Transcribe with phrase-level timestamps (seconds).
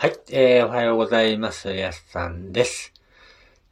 [0.00, 1.74] はい、えー、おはようございます。
[1.74, 2.92] やすさんです。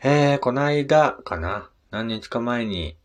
[0.02, 1.70] えー、この間かな？
[1.92, 2.96] 何日か前に、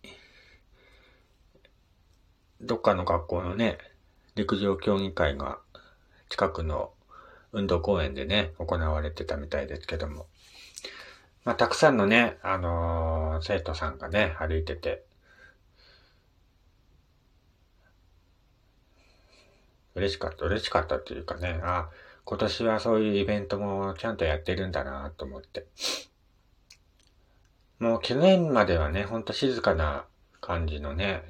[2.61, 3.77] どっかの学校のね、
[4.33, 5.59] 陸上競技会が
[6.29, 6.93] 近くの
[7.51, 10.25] 運動公園でね、行われてたみたいですけども。
[11.45, 15.03] まあ、たくさんのね、あのー生徒さんがね、歩いてて、
[19.93, 21.87] 嬉しかった、嬉しかったっていうかね、あ、
[22.23, 25.67] 今年はそういうイベントもちゃんとやってるんだなと思って。
[27.79, 30.05] もう去年まではね、ほんと静かな
[30.39, 31.23] 感じのね、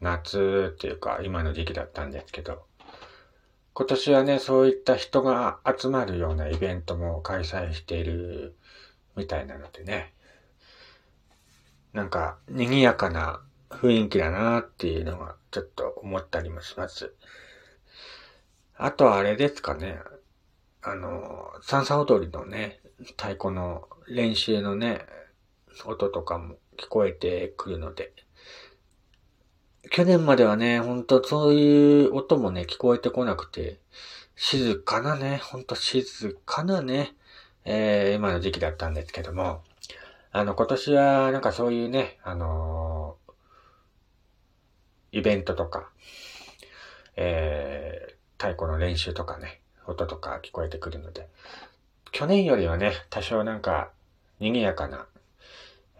[0.00, 2.66] 夏っていうか今の時期だったんですけど、
[3.74, 8.56] 今年はね、そういった人が集まるようなイベントも開催している
[9.16, 10.12] みたいなのでね、
[11.92, 13.40] なんか賑やかな
[13.70, 17.14] 雰囲気だなっていうのがちょっと思ったりもします。
[18.76, 19.98] あとはあれですかね。
[20.82, 22.80] あの、三叉踊りのね、
[23.16, 25.06] 太鼓の練習のね、
[25.84, 28.12] 音とかも聞こえてくるので。
[29.90, 33.80] 去年まではね、ほんとそういう音もね、聞こえてこなくて、
[34.36, 37.14] 静かなね、ほんと静かなね、
[37.64, 39.62] えー、今の時期だったんですけども、
[40.32, 43.24] あの、今年はなんかそういうね、あのー
[45.14, 45.90] イベントとか、
[47.14, 51.28] えー、太鼓の練習とかね、音とか聞こえてくるので、
[52.12, 53.90] 去年よりはね、多少なんか、
[54.40, 55.06] 賑やかな、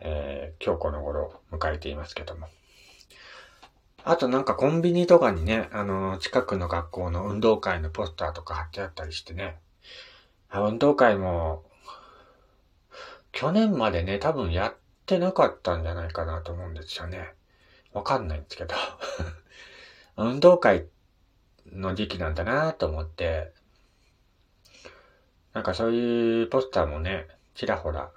[0.00, 2.48] えー、今日この頃迎えていますけども。
[4.06, 9.56] あとなんかコンビニとかにね、あの、近くの学校の運動会のポスターとか貼ってあったりしてね、
[10.50, 11.64] あ運動会も、
[13.32, 17.32] 去年までね、多分やってなかったんじゃないかなと思うんですよね。
[17.92, 18.74] わかんないんですけど。
[20.16, 20.84] 運動会っ
[21.72, 23.52] の時期なんだなと思って、
[25.52, 28.10] なんかそういうポスターもね、ちらほら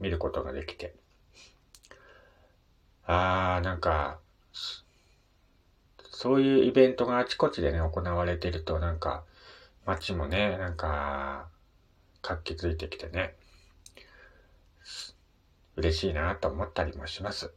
[0.00, 0.94] 見ることができて。
[3.06, 4.18] あー、なんか、
[4.52, 4.82] そ
[6.10, 9.24] そういうイベントがあちこちでね、行われてると、なんか、
[9.86, 11.48] 街もね、なんか、
[12.22, 13.34] 活気づいてきてね、
[15.76, 17.52] 嬉しいなと思ったりもします。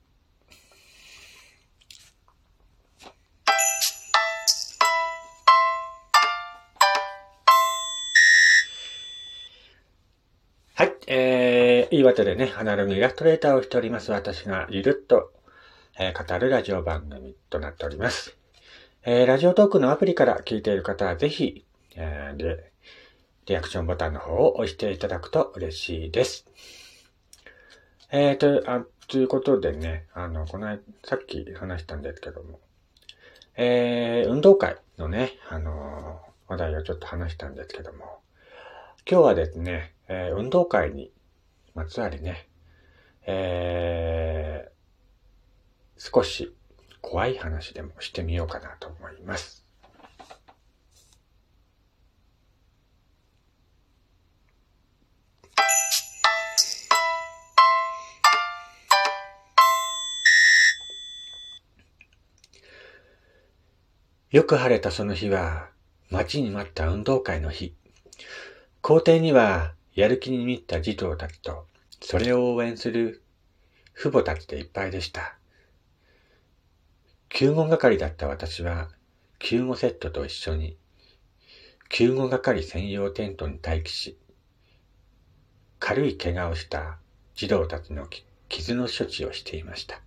[11.13, 14.13] えー、岩手でね、アナログイラストレーターをしております。
[14.13, 15.33] 私がゆるっと、
[15.99, 18.37] えー語るラジオ番組となっております。
[19.03, 21.65] えー、ラジオトークのアプリから聞いている方はぜひ、
[21.97, 22.71] えーで、
[23.45, 26.47] リアクションボタンの方を押していただくと嬉しいです。
[28.09, 32.61] えーと、あ、ということでね、あの、この間、さっき話したんですけども、
[33.57, 38.19] えー、運動会のね、あのー話題をちょっと話したんですけども、
[39.09, 41.11] 今日はですね、えー運動会に
[41.73, 42.47] まつわりね、
[43.25, 46.55] えー、少し
[47.01, 49.65] 怖い話でもしてみようかなと思います。
[64.29, 65.67] よく晴れたその日は、
[66.09, 67.75] 待ちに待った運動会の日。
[68.81, 71.67] 校庭には、やる気に満った児童たちと、
[72.01, 73.21] それを応援する
[73.93, 75.37] 父母たちでいっぱいでした。
[77.29, 78.89] 救護係だった私は、
[79.37, 80.77] 救護セットと一緒に、
[81.89, 84.17] 救護係専用テントに待機し、
[85.77, 86.97] 軽い怪我をした
[87.35, 88.07] 児童たちの
[88.49, 90.01] 傷の処置をしていました。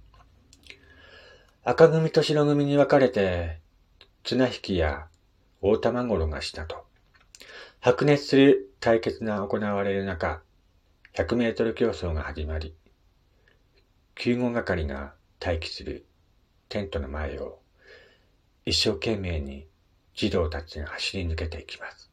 [1.63, 3.61] 赤組と白組に分かれて、
[4.25, 5.07] 綱引きや
[5.61, 6.84] 大玉頃がしたと。
[7.85, 10.41] 白熱する対決が行われる中、
[11.17, 12.75] 100メートル競争が始まり、
[14.15, 16.07] 救護係が待機する
[16.71, 17.59] テントの前を
[18.65, 19.67] 一生懸命に
[20.15, 22.11] 児童たちが走り抜けていきます。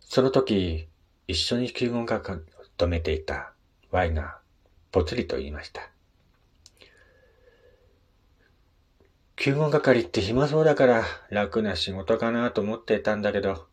[0.00, 0.88] その時、
[1.26, 2.40] 一緒に救護係を
[2.76, 3.54] 止めていた
[3.92, 4.40] Y が
[4.90, 5.88] ぽつりと言いました。
[9.36, 13.71] 救護係って暇そうだから楽な仕事かなと思っていたんだけど、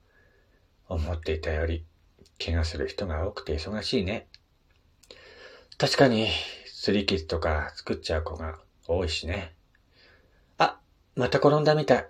[0.90, 1.86] 思っていたより
[2.44, 4.28] 怪我する人が多くて忙しいね。
[5.78, 6.28] 確かに、
[6.66, 9.54] すり傷とか作っちゃう子が多いしね。
[10.58, 10.80] あ、
[11.16, 12.08] また転んだみたい。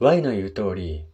[0.00, 1.06] Y の言う通り、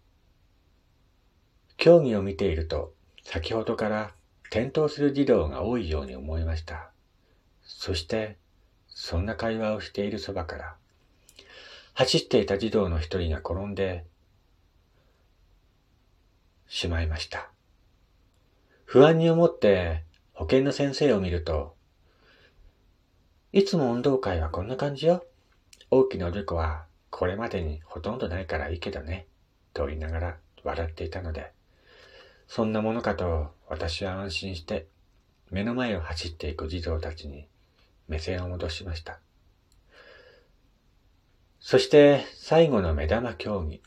[1.77, 2.93] 競技を見ていると、
[3.23, 4.13] 先ほどから
[4.45, 6.91] 転倒する児童が多いように思いました。
[7.63, 8.37] そして、
[8.89, 10.77] そんな会話をしているそばから、
[11.95, 14.05] 走っていた児童の一人が転んで、
[16.69, 17.51] しまいました。
[18.85, 21.75] 不安に思って保健の先生を見ると、
[23.53, 25.25] いつも運動会はこんな感じよ。
[25.91, 29.27] 大きなおでこはこれまでにほとんどないからいいけどね。
[29.73, 31.53] と言いながら笑っていたので、
[32.49, 34.87] そんなものかと私は安心して
[35.51, 37.47] 目の前を走っていく児童たちに
[38.09, 39.21] 目線を戻しました。
[41.61, 43.83] そして最後の目玉競技、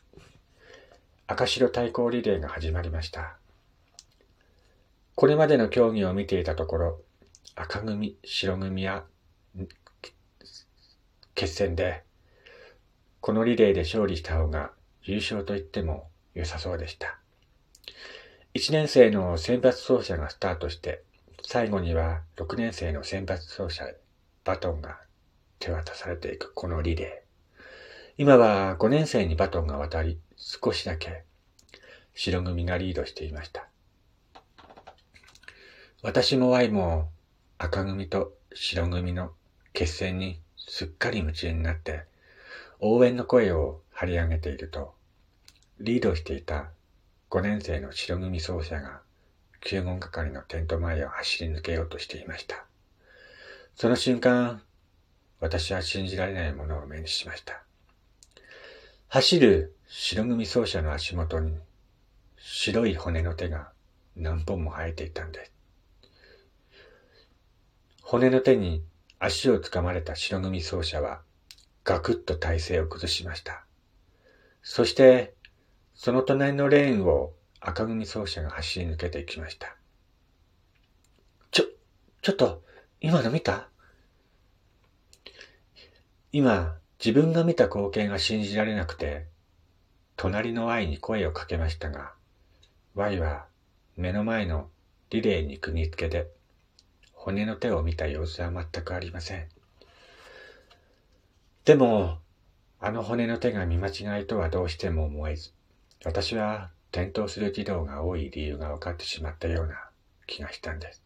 [1.31, 3.37] 赤白対抗リレーが始まりました。
[5.13, 7.01] これまでの競技を見ていたところ、
[7.53, 9.03] 赤組、白組や
[11.35, 12.01] 決戦で、
[13.21, 14.71] このリレーで勝利した方が
[15.03, 17.19] 優勝と言っても良さそうでした。
[18.55, 21.03] 1年生の選抜走者がスタートして、
[21.43, 23.97] 最後には6年生の選抜走者へ
[24.45, 24.99] バトンが
[25.59, 27.71] 手渡されていくこのリレー。
[28.17, 31.24] 今は5年生にバトンが渡り、少しだけ
[32.15, 33.68] 白組がリードしていました。
[36.01, 37.09] 私も Y も
[37.57, 39.33] 赤組と白組の
[39.74, 42.06] 決戦にすっかり夢中になって、
[42.80, 44.95] 応援の声を張り上げていると、
[45.81, 46.69] リードしていた
[47.30, 49.01] 5年生の白組奏者が
[49.59, 52.65] 救護係のテント前を走り抜けようとしていました。
[53.75, 54.62] その瞬間、
[55.41, 57.62] 私は信じられないものを目にしました。
[59.09, 61.57] 走る白組奏者の足元に
[62.38, 63.71] 白い骨の手が
[64.15, 65.51] 何本も生えていたんです。
[68.03, 68.83] 骨の手に
[69.18, 71.21] 足をつかまれた白組奏者は
[71.83, 73.65] ガクッと体勢を崩しました。
[74.62, 75.33] そして、
[75.95, 79.75] その隣のレーンを赤組奏者が走り抜けていきました。
[81.50, 81.63] ちょ、
[82.21, 82.63] ちょっと、
[83.01, 83.69] 今の見た？
[86.31, 89.25] 今、自分が見た光景が信じられなくて、
[90.21, 92.12] 隣の Y に声をかけましたが、
[92.94, 93.45] Y は
[93.95, 94.68] 目の前の
[95.12, 96.27] リレーに釘付けで、
[97.13, 99.48] 骨の手を見た様子は全くありません。
[101.63, 102.18] でも、
[102.81, 105.54] あの骨の手が見間違いとはどうしても思えず、
[106.04, 109.89] 私は転倒する児童が多い理由が分かってしまったような
[110.27, 111.01] 気がしたんです。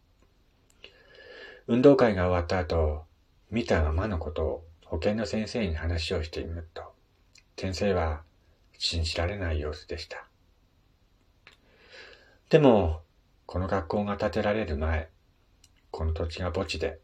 [1.68, 3.04] 運動会が終わった後、
[3.52, 6.82] 見たままのことを保健の先生に話をしてみると、
[7.56, 8.24] 先生は
[8.78, 10.26] 信じられない様子でした。
[12.50, 13.02] でも、
[13.46, 15.08] この学校が建てられる前、
[15.90, 16.98] この土地が墓地で、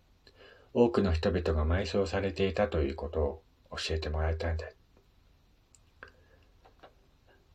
[0.72, 3.42] 多くの人々が埋葬されていたということを
[3.76, 4.76] 教えてもらいたいんです。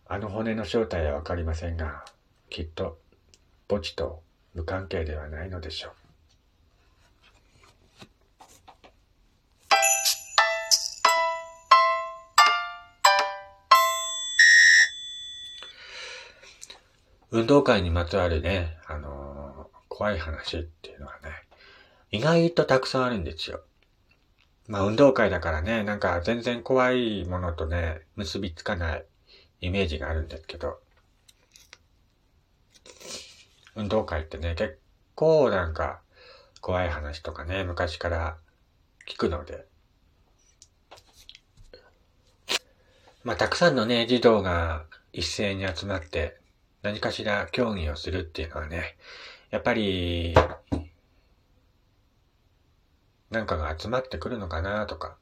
[0.07, 2.05] あの骨の正体はわかりませんが、
[2.49, 2.99] きっと
[3.67, 4.21] 墓地と
[4.53, 6.04] 無関係ではないのでしょう。
[17.35, 21.31] 運動会にまつわるね、あのー、怖い話っていうのはね、
[22.09, 23.59] 意外とたくさんあるんですよ。
[24.69, 29.05] まあ運動会だからね、なんか全然怖いものとね、結びつかない
[29.59, 30.79] イメージがあるんですけど、
[33.75, 34.79] 運動会ってね、結
[35.13, 35.99] 構なんか
[36.61, 38.37] 怖い話とかね、昔から
[39.09, 39.65] 聞くので、
[43.25, 46.37] まあたくさんのね、児童が一斉に集まって
[46.85, 48.95] 何かしら競技をするっていうのはね、
[49.49, 50.35] やっぱり
[53.31, 55.17] なんかが集まってくるのかなとか。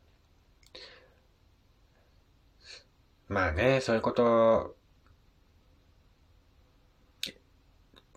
[3.30, 4.76] まあね、そういうこと、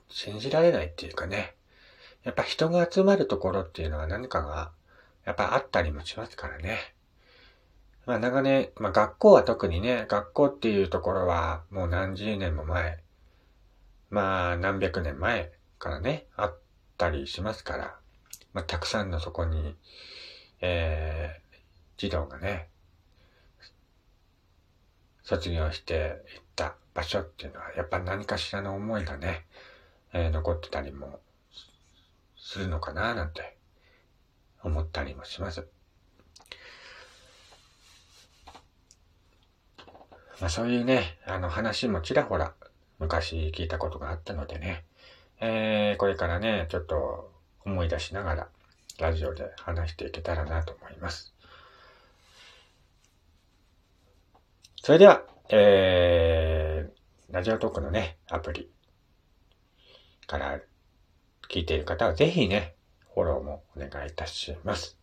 [0.09, 1.55] 信じられないっていうかね。
[2.25, 4.73] やっぱ人が集まるところっていうのは何かが、
[5.25, 6.97] やっぱあったりもしますからね。
[8.07, 13.06] まあ長年、まあ学校は特にね、学校っていうところはもう何十年も前、
[14.16, 16.58] まあ何百年前からね、あっ
[16.96, 17.99] たりしますから。
[18.54, 19.76] まあ、たくさんのそこに、
[20.62, 21.56] えー、
[21.99, 22.70] 児童がね、
[25.23, 29.44] 卒業していった場所っていうのは、やっぱ何かしらの思いがね、
[30.14, 31.20] えー、残ってたりも
[32.38, 33.58] するのかななんて
[34.62, 35.68] 思ったりもします。
[40.40, 42.54] まあそういうね、あの話もちらほら
[42.99, 44.85] 昔聞いたことがあったのでね、
[45.41, 47.33] えー、これからね、ちょっと
[47.65, 48.49] 思い出しながら
[48.99, 51.35] ラジオで話していけたらなと思います。
[54.83, 58.71] それでは、えー、ラジオトークのね、アプリ
[60.26, 60.61] から
[61.50, 62.75] 聞いている方はぜひね、
[63.15, 64.97] フォローもお願いいたします。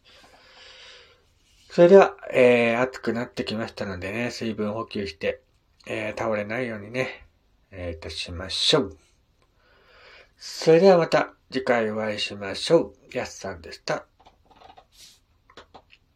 [1.70, 5.42] それでは、えー、暑くなってきましたのでね、水分補給して、
[5.88, 7.26] えー、倒れないようにね、
[7.76, 8.98] えー、いたしましょう。
[10.38, 13.18] それではまた次回お会いしましょう。
[13.18, 14.06] やっさんでした。